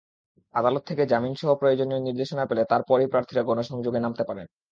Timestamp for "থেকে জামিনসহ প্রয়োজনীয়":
0.89-2.01